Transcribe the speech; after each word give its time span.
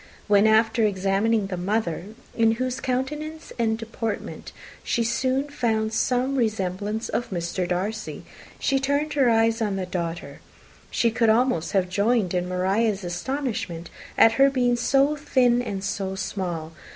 When, 0.27 0.47
after 0.47 0.83
examining 0.83 1.45
the 1.45 1.57
mother, 1.57 2.05
in 2.35 2.53
whose 2.53 2.79
countenance 2.79 3.53
and 3.59 3.77
deportment 3.77 4.51
she 4.83 5.03
soon 5.03 5.49
found 5.49 5.93
some 5.93 6.37
resemblance 6.37 7.07
of 7.07 7.29
Mr. 7.29 7.67
Darcy, 7.67 8.23
she 8.57 8.79
turned 8.79 9.13
her 9.13 9.29
eyes 9.29 9.61
on 9.61 9.75
the 9.75 9.85
daughter, 9.85 10.39
she 10.89 11.11
could 11.11 11.29
almost 11.29 11.73
have 11.73 11.87
joined 11.87 12.33
in 12.33 12.49
Maria's 12.49 13.03
astonishment 13.03 13.91
at 14.17 14.31
her 14.41 14.49
being 14.49 14.75
so 14.75 15.15
thin 15.15 15.61
and 15.61 15.83
so 15.83 16.15
small. 16.15 16.73